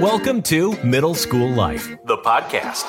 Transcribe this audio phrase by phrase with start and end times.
[0.00, 2.82] Welcome to Middle School Life, the podcast,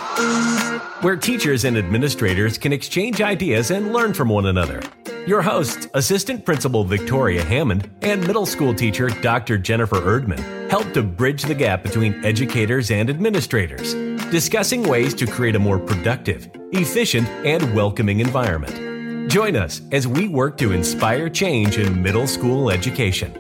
[1.02, 4.82] where teachers and administrators can exchange ideas and learn from one another.
[5.26, 9.58] Your hosts, Assistant Principal Victoria Hammond and Middle School teacher Dr.
[9.58, 13.94] Jennifer Erdman, help to bridge the gap between educators and administrators,
[14.30, 19.32] discussing ways to create a more productive, efficient, and welcoming environment.
[19.32, 23.34] Join us as we work to inspire change in middle school education.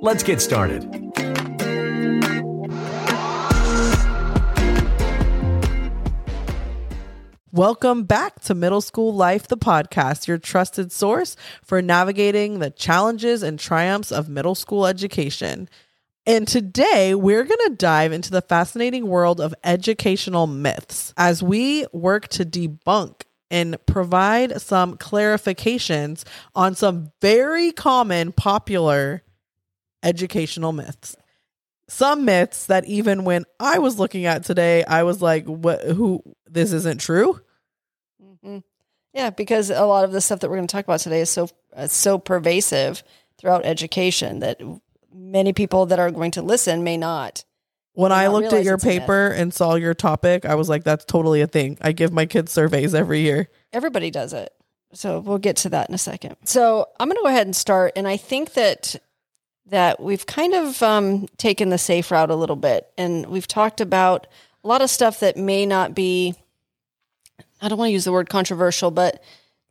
[0.00, 0.94] Let's get started.
[7.52, 11.34] Welcome back to Middle School Life, the podcast, your trusted source
[11.64, 15.70] for navigating the challenges and triumphs of middle school education.
[16.26, 21.86] And today we're going to dive into the fascinating world of educational myths as we
[21.90, 26.24] work to debunk and provide some clarifications
[26.54, 29.22] on some very common, popular
[30.02, 31.16] educational myths.
[31.88, 35.82] Some myths that even when I was looking at today, I was like, "What?
[35.82, 36.22] Who?
[36.46, 37.40] This isn't true."
[38.22, 38.58] Mm-hmm.
[39.14, 41.30] Yeah, because a lot of the stuff that we're going to talk about today is
[41.30, 43.02] so uh, so pervasive
[43.38, 44.60] throughout education that
[45.12, 47.44] many people that are going to listen may not.
[47.94, 49.00] When may I not looked at your it's a myth.
[49.00, 52.26] paper and saw your topic, I was like, "That's totally a thing." I give my
[52.26, 53.48] kids surveys every year.
[53.72, 54.52] everybody does it.
[54.92, 56.36] So we'll get to that in a second.
[56.44, 58.96] So I'm going to go ahead and start, and I think that
[59.70, 63.80] that we've kind of um, taken the safe route a little bit, and we've talked
[63.80, 64.26] about
[64.64, 66.34] a lot of stuff that may not be.
[67.60, 69.22] I don't want to use the word controversial, but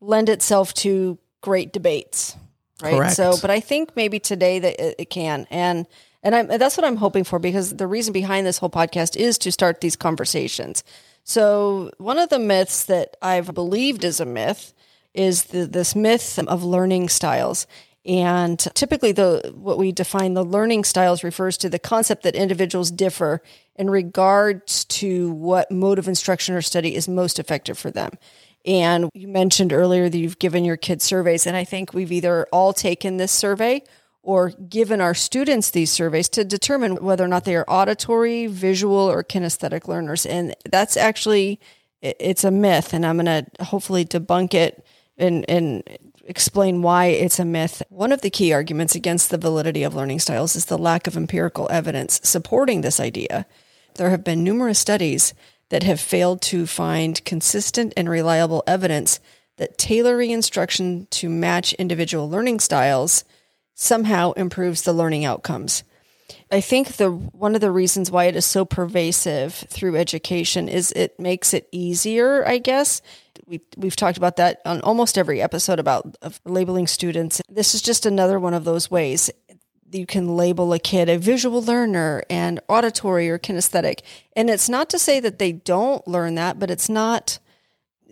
[0.02, 2.36] lend itself to great debates,
[2.82, 2.96] right?
[2.96, 3.16] Correct.
[3.16, 5.88] So, but I think maybe today that it, it can, and
[6.24, 9.38] and I'm, that's what I'm hoping for because the reason behind this whole podcast is
[9.40, 10.84] to start these conversations.
[11.24, 14.74] So, one of the myths that I've believed is a myth
[15.14, 17.68] is the, this myth of learning styles.
[18.08, 22.90] And typically, the what we define the learning styles refers to the concept that individuals
[22.90, 23.42] differ
[23.76, 28.12] in regards to what mode of instruction or study is most effective for them.
[28.66, 32.48] And you mentioned earlier that you've given your kids surveys, and I think we've either
[32.52, 33.84] all taken this survey
[34.24, 38.98] or given our students these surveys to determine whether or not they are auditory, visual,
[38.98, 40.26] or kinesthetic learners.
[40.26, 41.60] And that's actually
[42.02, 44.86] it's a myth, and I'm going to hopefully debunk it
[45.18, 45.84] and and
[46.28, 47.82] explain why it's a myth.
[47.90, 51.18] One of the key arguments against the validity of learning styles is the lack of
[51.18, 53.46] empirical evidence supporting this idea.
[53.96, 55.34] There have been numerous studies
[55.70, 59.20] that have failed to find consistent and reliable evidence
[59.58, 63.24] that tailoring instruction to match individual learning styles
[63.74, 65.84] somehow improves the learning outcomes.
[66.52, 70.92] I think the one of the reasons why it is so pervasive through education is
[70.92, 73.02] it makes it easier, I guess.
[73.46, 77.42] We we've talked about that on almost every episode about labeling students.
[77.50, 79.30] This is just another one of those ways
[79.92, 84.02] you can label a kid a visual learner and auditory or kinesthetic.
[84.36, 87.40] And it's not to say that they don't learn that, but it's not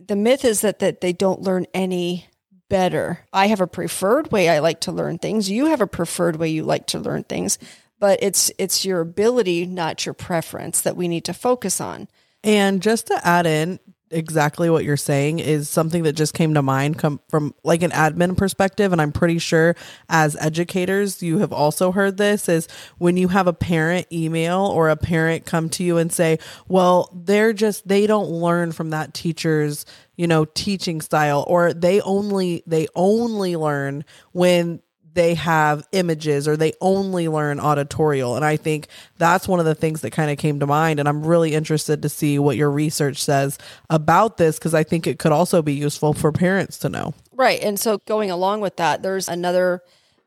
[0.07, 2.27] the myth is that that they don't learn any
[2.69, 3.25] better.
[3.31, 5.49] I have a preferred way I like to learn things.
[5.49, 7.57] You have a preferred way you like to learn things,
[7.99, 12.07] but it's it's your ability, not your preference that we need to focus on.
[12.43, 13.79] And just to add in
[14.11, 17.89] exactly what you're saying is something that just came to mind come from like an
[17.91, 19.75] admin perspective and I'm pretty sure
[20.07, 22.67] as educators you have also heard this is
[22.99, 27.09] when you have a parent email or a parent come to you and say, "Well,
[27.13, 29.85] they're just they don't learn from that teacher's,
[30.15, 34.81] you know, teaching style or they only they only learn when
[35.15, 38.35] they have images or they only learn auditorial.
[38.35, 38.87] And I think
[39.17, 40.99] that's one of the things that kind of came to mind.
[40.99, 43.57] And I'm really interested to see what your research says
[43.89, 47.13] about this because I think it could also be useful for parents to know.
[47.33, 47.61] Right.
[47.61, 49.81] And so going along with that, there's another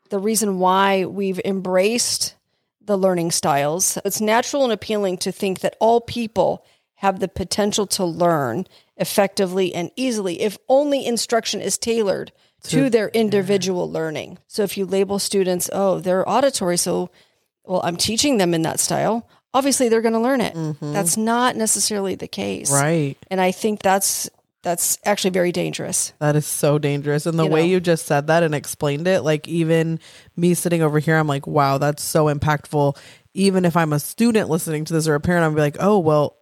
[0.09, 2.35] the reason why we've embraced
[2.81, 3.99] the learning styles.
[4.03, 8.65] It's natural and appealing to think that all people have the potential to learn
[8.97, 12.31] effectively and easily if only instruction is tailored
[12.63, 14.37] to, their individual learning.
[14.47, 17.09] So if you label students, oh, they're auditory, so
[17.63, 19.27] well, I'm teaching them in that style.
[19.53, 20.53] Obviously, they're going to learn it.
[20.53, 20.93] Mm-hmm.
[20.93, 22.71] That's not necessarily the case.
[22.71, 23.15] Right.
[23.29, 24.29] And I think that's
[24.61, 26.13] that's actually very dangerous.
[26.19, 27.25] That is so dangerous.
[27.25, 27.67] And the You way know.
[27.67, 29.99] you just said that and explained it, like even
[30.35, 32.97] me sitting over here, I'm like, wow, that's so impactful.
[33.33, 36.37] Even if I'm a student listening to this or a parent, I'm like, oh, well,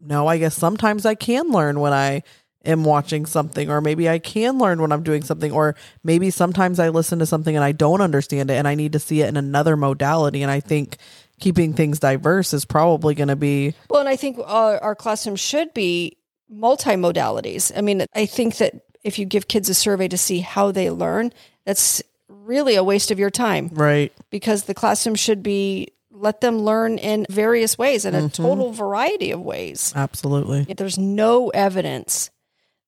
[0.00, 2.22] no, I guess sometimes I can learn when I
[2.68, 5.74] am watching something, or maybe I can learn when I'm doing something, or
[6.04, 8.98] maybe sometimes I listen to something and I don't understand it and I need to
[8.98, 10.42] see it in another modality.
[10.42, 10.98] And I think
[11.40, 15.36] keeping things diverse is probably going to be Well, and I think our, our classroom
[15.36, 16.16] should be
[16.52, 17.72] multimodalities.
[17.76, 20.90] I mean, I think that if you give kids a survey to see how they
[20.90, 21.32] learn,
[21.64, 24.12] that's really a waste of your time right.
[24.30, 28.42] because the classroom should be let them learn in various ways, in a mm-hmm.
[28.42, 29.92] total variety of ways.
[29.94, 30.64] Absolutely.
[30.74, 32.30] There's no evidence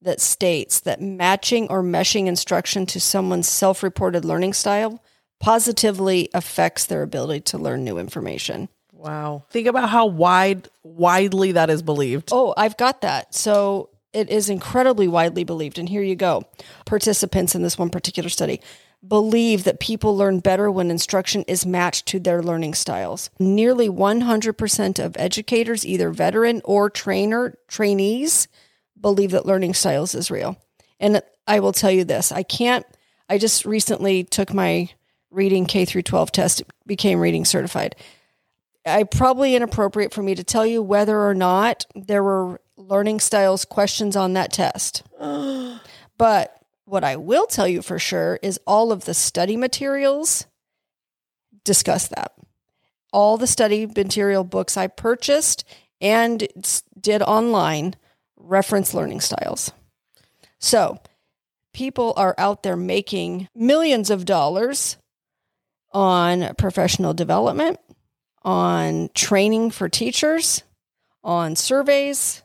[0.03, 5.03] that states that matching or meshing instruction to someone's self reported learning style
[5.41, 8.69] positively affects their ability to learn new information.
[8.93, 9.45] Wow.
[9.51, 12.29] Think about how wide widely that is believed.
[12.33, 13.35] Oh, I've got that.
[13.35, 15.79] So it is incredibly widely believed.
[15.79, 16.45] And here you go.
[16.85, 18.61] Participants in this one particular study
[19.07, 23.31] believe that people learn better when instruction is matched to their learning styles.
[23.39, 28.47] Nearly 100% of educators, either veteran or trainer trainees,
[29.01, 30.57] believe that learning styles is real.
[30.99, 32.85] And I will tell you this, I can't
[33.31, 34.91] I just recently took my
[35.31, 37.95] reading K through 12 test, became reading certified.
[38.85, 43.65] I probably inappropriate for me to tell you whether or not there were learning styles
[43.65, 45.05] questions on that test.
[46.19, 46.57] but
[46.87, 50.47] what I will tell you for sure is all of the study materials
[51.63, 52.33] discuss that.
[53.13, 55.63] All the study material books I purchased
[56.01, 56.49] and
[57.01, 57.95] did online
[58.43, 59.73] reference learning styles.
[60.59, 60.99] So,
[61.73, 64.97] people are out there making millions of dollars
[65.93, 67.79] on professional development,
[68.43, 70.63] on training for teachers,
[71.23, 72.43] on surveys,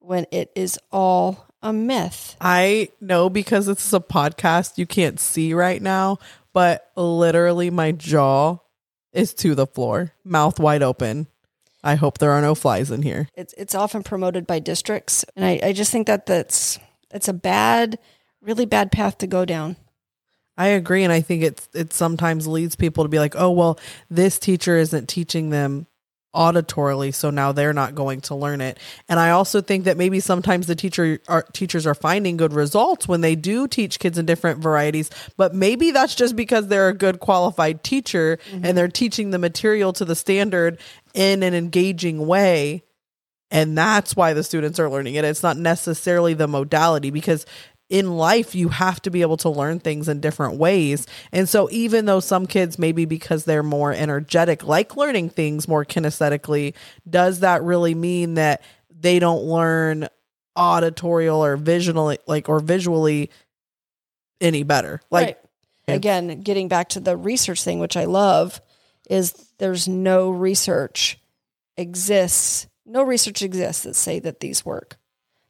[0.00, 2.36] when it is all a myth.
[2.40, 6.18] I know because this is a podcast you can't see right now,
[6.52, 8.58] but literally my jaw
[9.12, 11.26] is to the floor, mouth wide open.
[11.84, 13.28] I hope there are no flies in here.
[13.34, 16.78] It's it's often promoted by districts, and I, I just think that that's
[17.12, 17.98] it's a bad,
[18.40, 19.76] really bad path to go down.
[20.56, 23.78] I agree, and I think it's it sometimes leads people to be like, oh well,
[24.08, 25.86] this teacher isn't teaching them
[26.34, 28.78] auditorily so now they're not going to learn it.
[29.08, 33.08] And i also think that maybe sometimes the teacher our teachers are finding good results
[33.08, 36.94] when they do teach kids in different varieties but maybe that's just because they're a
[36.94, 38.64] good qualified teacher mm-hmm.
[38.64, 40.78] and they're teaching the material to the standard
[41.14, 42.82] in an engaging way.
[43.50, 45.24] And that's why the students are learning it.
[45.24, 47.46] It's not necessarily the modality because
[47.94, 51.06] in life you have to be able to learn things in different ways.
[51.30, 55.84] And so even though some kids maybe because they're more energetic like learning things more
[55.84, 56.74] kinesthetically,
[57.08, 60.08] does that really mean that they don't learn
[60.56, 63.30] auditorial or visually like or visually
[64.40, 65.00] any better?
[65.08, 65.40] Like
[65.86, 65.94] right.
[65.94, 68.60] again, getting back to the research thing which I love
[69.08, 71.20] is there's no research
[71.76, 74.98] exists, no research exists that say that these work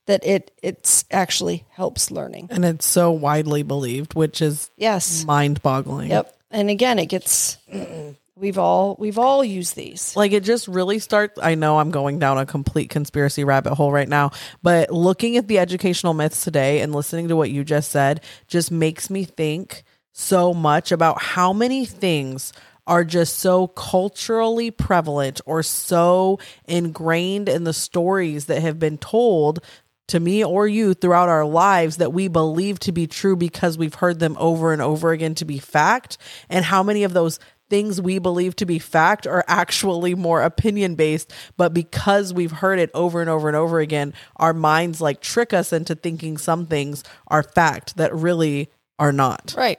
[0.06, 2.48] that it it's actually helps learning.
[2.50, 6.10] And it's so widely believed, which is yes, mind-boggling.
[6.10, 6.36] Yep.
[6.50, 7.58] And again, it gets
[8.36, 10.14] we've all we've all used these.
[10.16, 13.92] Like it just really starts I know I'm going down a complete conspiracy rabbit hole
[13.92, 17.90] right now, but looking at the educational myths today and listening to what you just
[17.90, 22.52] said just makes me think so much about how many things
[22.86, 29.60] are just so culturally prevalent or so ingrained in the stories that have been told
[30.08, 33.94] to me or you throughout our lives that we believe to be true because we've
[33.94, 36.18] heard them over and over again to be fact,
[36.48, 37.38] and how many of those
[37.70, 42.78] things we believe to be fact are actually more opinion based, but because we've heard
[42.78, 46.66] it over and over and over again, our minds like trick us into thinking some
[46.66, 49.54] things are fact that really are not.
[49.56, 49.78] Right.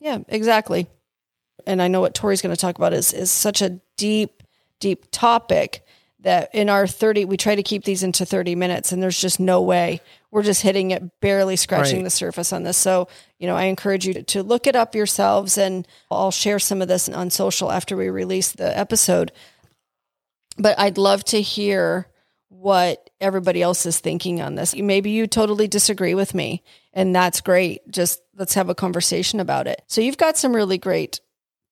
[0.00, 0.86] Yeah, exactly.
[1.66, 4.42] And I know what Tori's going to talk about is is such a deep,
[4.80, 5.84] deep topic
[6.22, 9.40] that in our 30 we try to keep these into 30 minutes and there's just
[9.40, 10.00] no way.
[10.30, 12.04] We're just hitting it barely scratching right.
[12.04, 12.76] the surface on this.
[12.76, 13.08] So
[13.38, 16.82] you know i encourage you to, to, look it up yourselves and i'll share some
[16.82, 19.32] of this on social after we release the episode.
[20.58, 22.06] But i'd love to hear
[22.48, 24.74] what everybody else is thinking on this.
[24.74, 26.62] Maybe you totally disagree with me
[26.92, 27.88] and that's great.
[27.90, 29.82] Just let's have a conversation about it.
[29.86, 31.20] So you've got some really great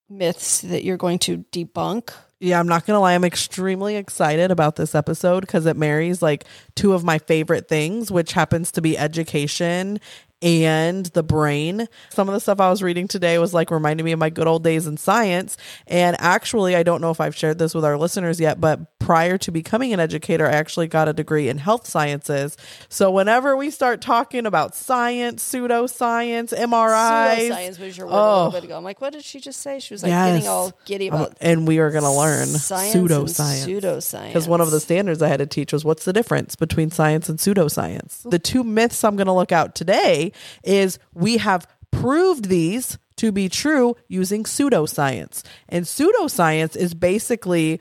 [0.09, 4.76] myths that you're going to debunk yeah, I'm not gonna lie, I'm extremely excited about
[4.76, 8.97] this episode because it marries like two of my favorite things, which happens to be
[8.97, 10.00] education
[10.40, 11.88] and the brain.
[12.11, 14.47] Some of the stuff I was reading today was like reminding me of my good
[14.47, 15.57] old days in science.
[15.87, 19.38] And actually, I don't know if I've shared this with our listeners yet, but prior
[19.38, 22.59] to becoming an educator, I actually got a degree in health sciences.
[22.91, 28.50] So whenever we start talking about science, pseudoscience, pseudoscience was your word oh, a little
[28.50, 28.77] bit ago.
[28.77, 29.81] I'm like, what did she just say?
[29.81, 30.35] She was like yes.
[30.35, 31.29] getting all giddy about.
[31.29, 33.67] Um, and we are going to learn pseudoscience.
[33.67, 34.27] Pseudoscience.
[34.27, 37.31] Because one of the standards I had to teach was what's the difference between science
[37.31, 38.31] and pseudoscience.
[38.31, 40.33] The two myths I'm going to look out today
[40.65, 45.43] is we have proved these to be true using pseudoscience.
[45.69, 47.81] And pseudoscience is basically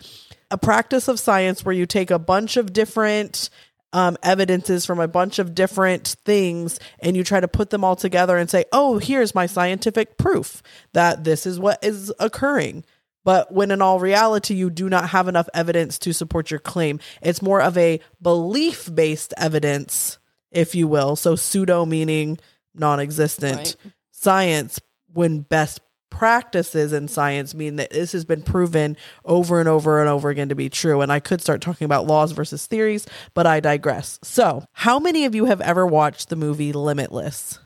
[0.51, 3.49] a practice of science where you take a bunch of different
[3.93, 7.95] um, evidences from a bunch of different things and you try to put them all
[7.95, 10.61] together and say, oh, here's my scientific proof
[10.93, 12.83] that this is what is occurring.
[13.23, 16.99] But when in all reality, you do not have enough evidence to support your claim.
[17.21, 20.17] It's more of a belief based evidence,
[20.51, 21.15] if you will.
[21.17, 22.39] So pseudo meaning
[22.73, 23.57] non existent.
[23.57, 23.75] Right.
[24.11, 24.79] Science,
[25.13, 30.09] when best practices in science mean that this has been proven over and over and
[30.09, 31.01] over again to be true.
[31.01, 34.19] And I could start talking about laws versus theories, but I digress.
[34.23, 37.59] So, how many of you have ever watched the movie Limitless?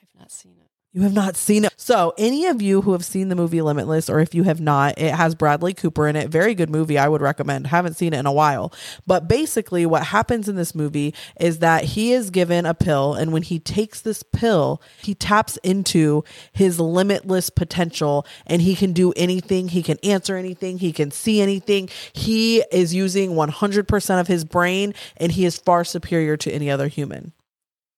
[0.00, 0.70] I've not seen it.
[0.94, 1.74] You have not seen it.
[1.76, 4.96] So, any of you who have seen the movie Limitless, or if you have not,
[4.96, 6.28] it has Bradley Cooper in it.
[6.28, 6.96] Very good movie.
[6.96, 7.66] I would recommend.
[7.66, 8.72] Haven't seen it in a while.
[9.04, 13.32] But basically, what happens in this movie is that he is given a pill, and
[13.32, 16.22] when he takes this pill, he taps into
[16.52, 19.66] his limitless potential and he can do anything.
[19.66, 20.78] He can answer anything.
[20.78, 21.88] He can see anything.
[22.12, 26.86] He is using 100% of his brain, and he is far superior to any other
[26.86, 27.32] human.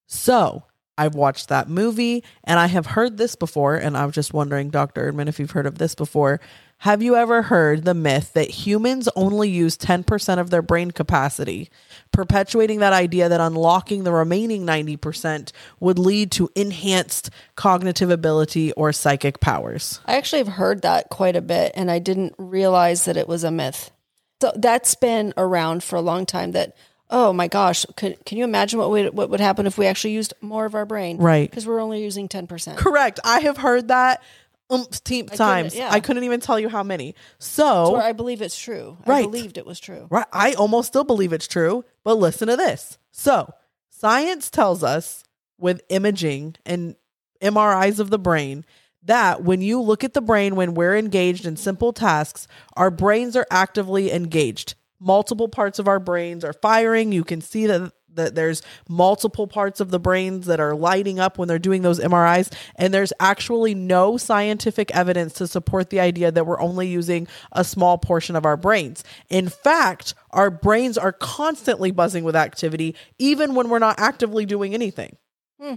[0.06, 0.64] So,
[0.98, 3.76] I've watched that movie and I have heard this before.
[3.76, 5.12] And I was just wondering, Dr.
[5.12, 6.40] Erdman, if you've heard of this before.
[6.80, 11.70] Have you ever heard the myth that humans only use 10% of their brain capacity,
[12.12, 18.92] perpetuating that idea that unlocking the remaining 90% would lead to enhanced cognitive ability or
[18.92, 20.00] psychic powers?
[20.04, 23.42] I actually have heard that quite a bit, and I didn't realize that it was
[23.42, 23.90] a myth.
[24.42, 26.52] So that's been around for a long time.
[26.52, 26.76] That
[27.10, 30.12] oh my gosh, can can you imagine what would what would happen if we actually
[30.12, 31.18] used more of our brain?
[31.18, 31.48] Right.
[31.48, 32.78] because we're only using ten percent.
[32.78, 33.20] Correct.
[33.25, 34.22] I have heard that
[34.70, 35.75] umpteen times.
[35.76, 35.88] yeah.
[35.92, 37.14] I couldn't even tell you how many.
[37.38, 38.96] So, Or I believe it's true.
[39.06, 39.22] I Right.
[39.25, 40.08] believed it was true.
[40.10, 40.26] Right.
[40.32, 42.98] I almost still believe it's true, but listen to this.
[43.12, 43.52] So,
[43.90, 45.22] science tells us
[45.58, 46.96] with imaging and
[47.40, 48.64] MRIs of the brain
[49.04, 53.36] that when you look at the brain when we're engaged in simple tasks, our brains
[53.36, 54.75] are actively engaged.
[54.98, 57.12] Multiple parts of our brains are firing.
[57.12, 61.38] You can see that that there's multiple parts of the brains that are lighting up
[61.38, 66.32] when they're doing those MRIs and there's actually no scientific evidence to support the idea
[66.32, 69.04] that we're only using a small portion of our brains.
[69.28, 74.74] In fact, our brains are constantly buzzing with activity even when we're not actively doing
[74.74, 75.16] anything.
[75.60, 75.74] Hmm.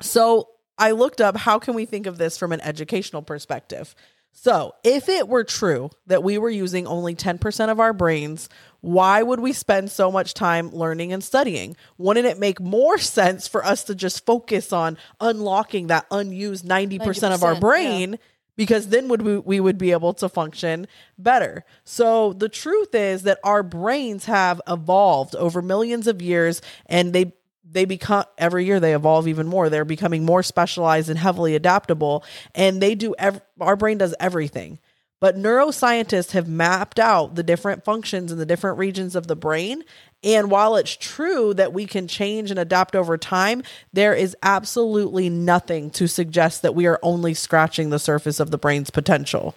[0.00, 0.48] So,
[0.80, 3.96] I looked up how can we think of this from an educational perspective.
[4.32, 8.48] So, if it were true that we were using only 10% of our brains,
[8.80, 11.76] why would we spend so much time learning and studying?
[11.96, 17.34] Wouldn't it make more sense for us to just focus on unlocking that unused 90%,
[17.34, 17.60] of our 90%, yeah.
[17.60, 18.18] brain?
[18.54, 21.64] Because then would we, we would be able to function better.
[21.84, 27.34] So the truth is that our brains have evolved over millions of years and they
[27.70, 29.68] they become every year they evolve even more.
[29.68, 34.78] They're becoming more specialized and heavily adaptable and they do ev- our brain does everything.
[35.20, 39.84] But neuroscientists have mapped out the different functions in the different regions of the brain
[40.22, 45.28] and while it's true that we can change and adapt over time there is absolutely
[45.28, 49.54] nothing to suggest that we are only scratching the surface of the brain's potential.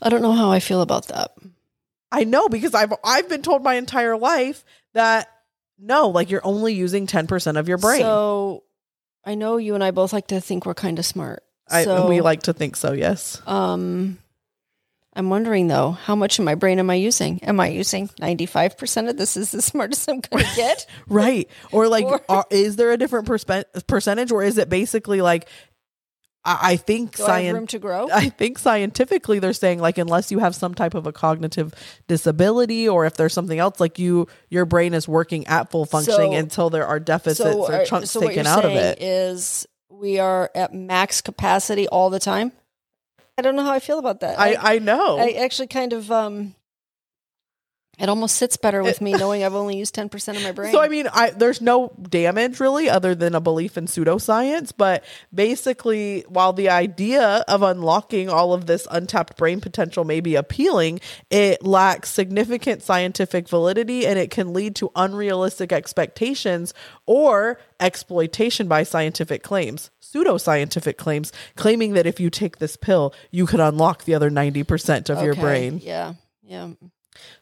[0.00, 1.32] I don't know how I feel about that.
[2.10, 4.64] I know because I've I've been told my entire life
[4.94, 5.28] that
[5.78, 8.00] no, like you're only using 10% of your brain.
[8.00, 8.64] So
[9.24, 11.42] I know you and I both like to think we're kind of smart.
[11.70, 13.42] I, so, we like to think so, yes.
[13.46, 14.18] Um,
[15.14, 17.42] I'm wondering though, how much of my brain am I using?
[17.42, 19.36] Am I using 95% of this?
[19.36, 20.86] Is the smartest I'm going to get?
[21.08, 21.50] Right.
[21.72, 25.48] Or like Or- are, is there a different perspe- percentage or is it basically like
[26.48, 28.08] I, I think Do I have room science to grow?
[28.12, 31.74] I think scientifically they're saying like unless you have some type of a cognitive
[32.08, 36.32] disability or if there's something else like you your brain is working at full functioning
[36.32, 39.00] So- until there are deficits or are- chunks so taken out of it.
[39.02, 42.52] Is we are at max capacity all the time?
[43.36, 44.38] I don't know how I feel about that.
[44.38, 45.18] I I know.
[45.18, 46.54] I actually kind of um
[47.98, 50.72] it almost sits better with me knowing I've only used 10% of my brain.
[50.72, 55.04] So I mean, I there's no damage really other than a belief in pseudoscience, but
[55.34, 61.00] basically while the idea of unlocking all of this untapped brain potential may be appealing,
[61.30, 66.74] it lacks significant scientific validity and it can lead to unrealistic expectations
[67.06, 69.90] or exploitation by scientific claims.
[70.00, 75.10] Pseudoscientific claims claiming that if you take this pill, you could unlock the other 90%
[75.10, 75.80] of your brain.
[75.82, 76.14] Yeah.
[76.42, 76.70] Yeah.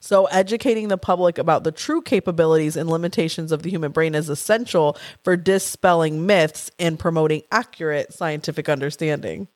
[0.00, 4.28] So, educating the public about the true capabilities and limitations of the human brain is
[4.28, 9.48] essential for dispelling myths and promoting accurate scientific understanding.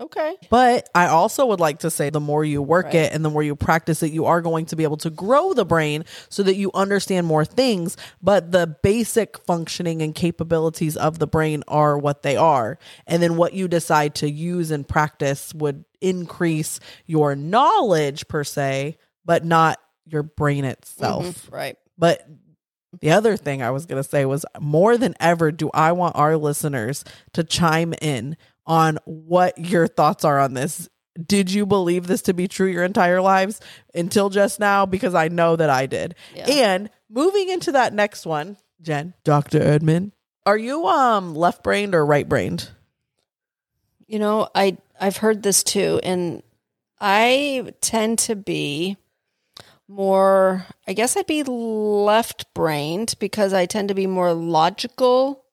[0.00, 0.36] Okay.
[0.48, 2.94] But I also would like to say the more you work Right.
[2.94, 5.52] it and the more you practice it, you are going to be able to grow
[5.52, 7.98] the brain so that you understand more things.
[8.22, 12.78] But the basic functioning and capabilities of the brain are what they are.
[13.06, 18.96] And then what you decide to use and practice would increase your knowledge per se,
[19.24, 21.24] but not your brain itself.
[21.24, 21.76] Mhm, Right.
[21.98, 22.26] But
[23.00, 26.16] the other thing I was going to say was more than ever do I want
[26.16, 28.36] our listeners to chime in
[28.66, 30.88] on what your thoughts are on this.
[31.26, 33.60] did you believe this to be true your entire lives
[33.94, 34.86] until just now?
[34.86, 36.14] Because I know that I did.
[36.34, 36.46] Yeah.
[36.48, 39.58] And moving into that next one, Jen, Dr.
[39.60, 40.12] Erdman,
[40.46, 42.70] are you um left brained or right brained?
[44.06, 46.42] You know, I I've heard this too, and
[47.00, 48.96] I tend to be
[49.90, 50.66] more.
[50.86, 55.44] I guess I'd be left brained because I tend to be more logical.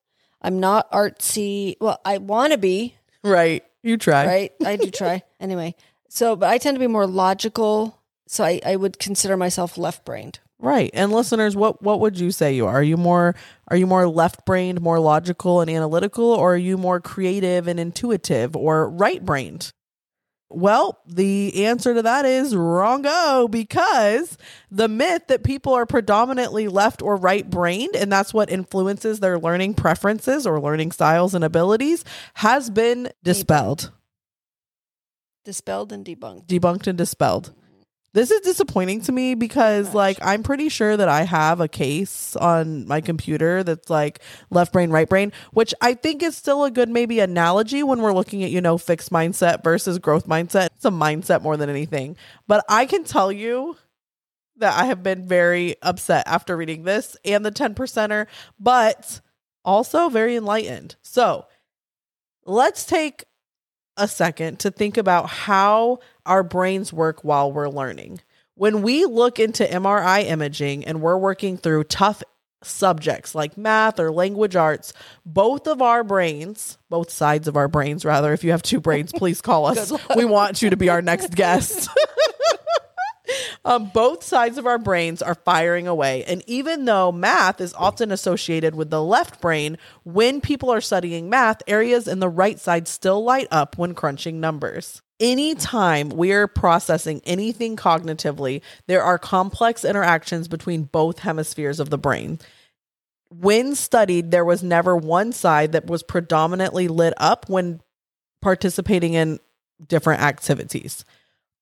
[0.42, 1.76] I'm not artsy.
[1.82, 3.64] Well, I want to be Right.
[3.84, 4.26] You try.
[4.26, 4.52] right.
[4.66, 5.76] I do try anyway.
[6.10, 8.00] So, but I tend to be more logical.
[8.28, 10.40] So I, I would consider myself left brained.
[10.60, 10.90] Right.
[10.94, 12.78] And listeners, what what would you say you are?
[12.80, 13.36] Are you more
[13.68, 18.56] are you more left-brained, more logical and analytical or are you more creative and intuitive
[18.56, 19.72] or right-brained?
[20.50, 24.38] Well, the answer to that is wrongo because
[24.72, 29.38] the myth that people are predominantly left or right brained and that's what influences their
[29.38, 33.92] learning preferences or learning styles and abilities has been dispelled,
[35.44, 36.46] Dispelled and debunked.
[36.48, 37.54] debunked and dispelled.
[38.18, 42.36] This is disappointing to me because like I'm pretty sure that I have a case
[42.36, 46.72] on my computer that's like left brain right brain, which I think is still a
[46.72, 50.70] good maybe analogy when we're looking at, you know, fixed mindset versus growth mindset.
[50.78, 52.18] It's a mindset more than anything.
[52.48, 53.78] But I can tell you
[54.56, 58.26] that I have been very upset after reading this and the 10 percenter,
[58.60, 59.22] but
[59.64, 60.96] also very enlightened.
[61.04, 61.46] So
[62.48, 63.26] let's take
[63.98, 68.22] a second to think about how our brains work while we're learning.
[68.56, 72.24] When we look into MRI imaging and we're working through tough
[72.64, 74.94] subjects like math or language arts,
[75.26, 79.12] both of our brains, both sides of our brains, rather, if you have two brains,
[79.16, 79.92] please call us.
[80.16, 81.90] We want you to be our next guest.
[83.68, 86.24] Um, both sides of our brains are firing away.
[86.24, 91.30] And even though math is often associated with the left brain, when people are studying
[91.30, 95.02] math, areas in the right side still light up when crunching numbers.
[95.20, 102.40] Anytime we're processing anything cognitively, there are complex interactions between both hemispheres of the brain.
[103.30, 107.82] When studied, there was never one side that was predominantly lit up when
[108.42, 109.42] participating in
[109.86, 111.04] different activities.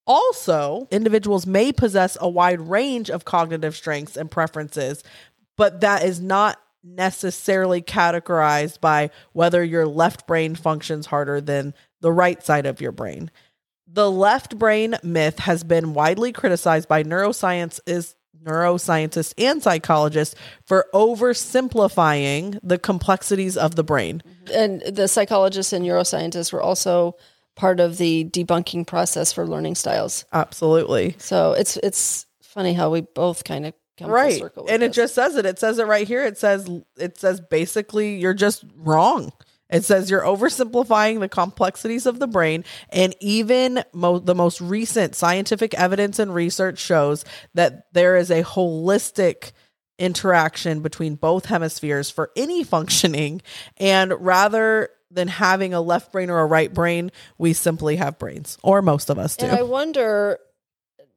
[0.07, 5.03] Also, individuals may possess a wide range of cognitive strengths and preferences,
[5.57, 12.11] but that is not necessarily categorized by whether your left brain functions harder than the
[12.11, 13.31] right side of your brain.
[13.87, 20.85] The left brain myth has been widely criticized by neuroscience is neuroscientists and psychologists for
[20.93, 24.21] oversimplifying the complexities of the brain.
[24.53, 27.15] And the psychologists and neuroscientists were also
[27.55, 30.25] part of the debunking process for learning styles.
[30.33, 31.15] Absolutely.
[31.17, 34.95] So it's it's funny how we both kind of come full right and it this.
[34.95, 38.63] just says it it says it right here it says it says basically you're just
[38.75, 39.31] wrong
[39.69, 45.15] it says you're oversimplifying the complexities of the brain and even mo- the most recent
[45.15, 49.51] scientific evidence and research shows that there is a holistic
[49.97, 53.41] interaction between both hemispheres for any functioning
[53.77, 58.57] and rather than having a left brain or a right brain we simply have brains
[58.63, 60.37] or most of us do And I wonder,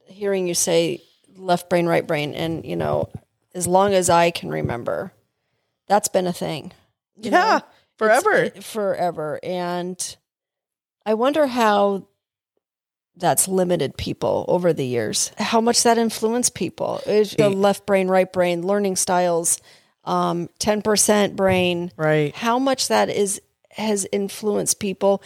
[0.06, 1.02] hearing you say
[1.37, 3.11] left brain, right brain, and you know,
[3.54, 5.12] as long as I can remember,
[5.87, 6.72] that's been a thing.
[7.16, 7.37] you know?
[7.38, 7.61] yeah
[7.98, 9.38] forever It's- forever.
[9.42, 10.16] And
[11.04, 12.06] I wonder how
[13.16, 15.32] that's limited people over the years.
[15.38, 17.00] How much that influenced people.
[17.06, 19.61] Is the left brain, right brain, learning styles,
[20.04, 21.90] um, 10% brain.
[21.96, 23.40] right How much that is
[23.78, 25.22] has influenced people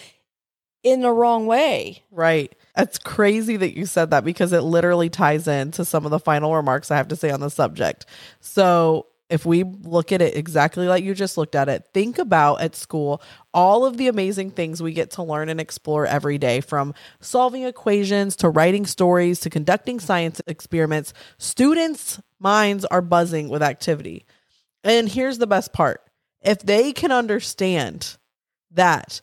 [0.83, 2.03] in the wrong way.
[2.11, 2.55] Right.
[2.77, 6.55] It's crazy that you said that because it literally ties into some of the final
[6.55, 8.07] remarks I have to say on the subject.
[8.41, 12.61] So, if we look at it exactly like you just looked at it, think about
[12.61, 13.23] at school
[13.55, 17.63] all of the amazing things we get to learn and explore every day from solving
[17.63, 21.15] equations to writing stories to conducting science experiments.
[21.39, 24.27] Students' minds are buzzing with activity.
[24.85, 26.03] And here's the best part
[26.43, 28.19] if they can understand
[28.75, 29.21] that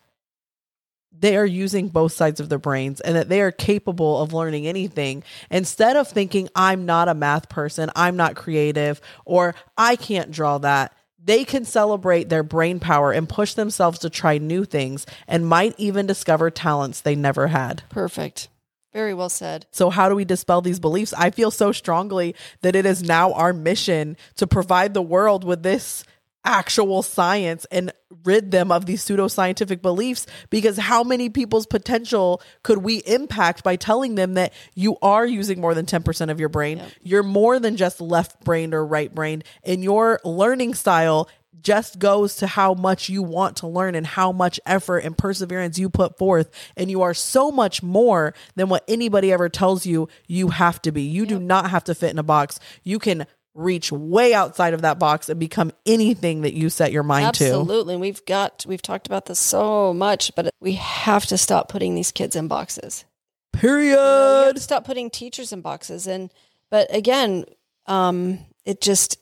[1.11, 4.67] they are using both sides of their brains and that they are capable of learning
[4.67, 10.31] anything instead of thinking i'm not a math person i'm not creative or i can't
[10.31, 15.05] draw that they can celebrate their brain power and push themselves to try new things
[15.27, 18.47] and might even discover talents they never had Perfect.
[18.91, 19.67] Very well said.
[19.69, 21.13] so, how do we dispel these beliefs?
[21.13, 25.61] I feel so strongly that it is now our mission to provide the world with
[25.61, 26.03] this
[26.49, 32.79] actual science and rid them of these pseudoscientific beliefs because how many people's potential could
[32.79, 36.81] we impact by telling them that you are using more than 10% of your brain
[37.03, 41.29] you're more than just left brained or right brained and your learning style
[41.61, 45.77] just goes to how much you want to learn and how much effort and perseverance
[45.77, 46.49] you put forth.
[46.77, 50.91] And you are so much more than what anybody ever tells you you have to
[50.91, 51.03] be.
[51.03, 52.59] You do not have to fit in a box.
[52.83, 53.27] You can
[53.59, 57.45] reach way outside of that box and become anything that you set your mind to.
[57.45, 57.97] Absolutely.
[57.97, 62.11] We've got, we've talked about this so much, but we have to stop putting these
[62.11, 63.05] kids in boxes.
[63.51, 64.55] Period.
[64.55, 66.07] to stop putting teachers in boxes.
[66.07, 66.31] And,
[66.71, 67.45] but again,
[67.85, 69.17] um, it just,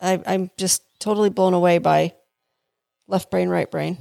[0.00, 2.14] I, I'm just totally blown away by
[3.06, 3.96] left brain, right brain.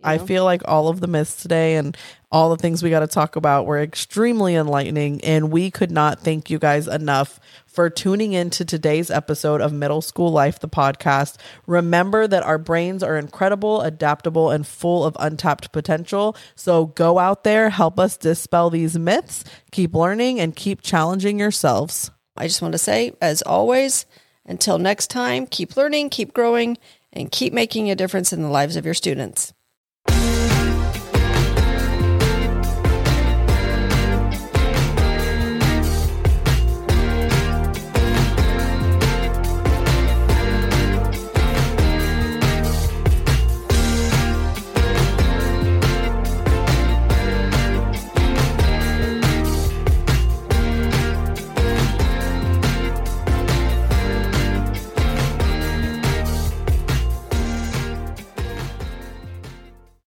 [0.00, 1.96] You I feel like all of the myths today and
[2.30, 5.22] all the things we got to talk about were extremely enlightening.
[5.24, 9.72] And we could not thank you guys enough for tuning in to today's episode of
[9.72, 11.36] Middle School Life, the podcast.
[11.66, 16.36] Remember that our brains are incredible, adaptable, and full of untapped potential.
[16.54, 22.10] So go out there, help us dispel these myths, keep learning, and keep challenging yourselves.
[22.36, 24.06] I just want to say, as always,
[24.44, 26.78] until next time, keep learning, keep growing,
[27.12, 29.54] and keep making a difference in the lives of your students.